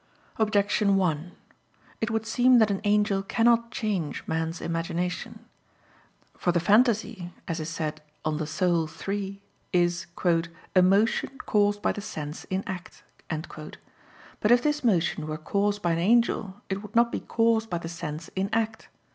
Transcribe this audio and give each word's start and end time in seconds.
Objection 0.37 0.95
1: 0.95 1.31
It 2.01 2.09
would 2.09 2.25
seem 2.25 2.57
that 2.57 2.71
an 2.71 2.81
angel 2.85 3.21
cannot 3.21 3.69
change 3.69 4.23
man's 4.27 4.59
imagination. 4.59 5.45
For 6.35 6.51
the 6.51 6.59
phantasy, 6.59 7.31
as 7.47 7.59
is 7.59 7.69
said 7.69 8.01
De 8.25 8.29
Anima 8.29 8.47
iii, 9.11 9.43
is 9.71 10.07
"a 10.75 10.81
motion 10.81 11.37
caused 11.45 11.83
by 11.83 11.91
the 11.91 12.01
sense 12.01 12.45
in 12.45 12.63
act." 12.65 13.03
But 13.29 14.49
if 14.49 14.63
this 14.63 14.83
motion 14.83 15.27
were 15.27 15.37
caused 15.37 15.83
by 15.83 15.91
an 15.91 15.99
angel, 15.99 16.59
it 16.67 16.81
would 16.81 16.95
not 16.95 17.11
be 17.11 17.19
caused 17.19 17.69
by 17.69 17.77
the 17.77 17.87
sense 17.87 18.29
in 18.35 18.49
act. 18.51 18.89